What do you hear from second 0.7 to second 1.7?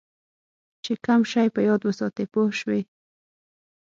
چې کم شی په